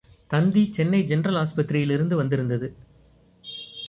தந்தி 0.27 0.69
Chennai 0.73 1.03
general 1.03 1.35
ஆஸ்பத்திரியிலிருந்து 1.35 2.15
வந்திருந்தது. 2.15 2.69